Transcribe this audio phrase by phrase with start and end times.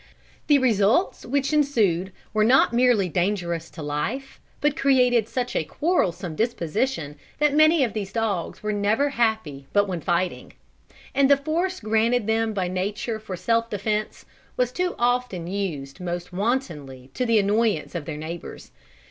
[0.47, 6.35] The results which ensued were not merely dangerous to life, but created such a quarrelsome
[6.35, 10.53] disposition, that many of these dogs were never happy but when fighting;
[11.13, 14.25] and the force granted them by nature for self defence
[14.57, 18.71] was too often used most wantonly to the annoyance of their neighbours.